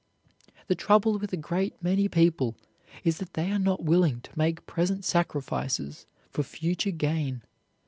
The 0.65 0.73
trouble 0.73 1.19
with 1.19 1.31
a 1.31 1.37
great 1.37 1.75
many 1.83 2.07
people 2.09 2.55
is 3.03 3.19
that 3.19 3.35
they 3.35 3.51
are 3.51 3.59
not 3.59 3.83
willing 3.83 4.21
to 4.21 4.35
make 4.35 4.65
present 4.65 5.05
sacrifices 5.05 6.07
for 6.31 6.41
future 6.41 6.89
gain. 6.89 7.43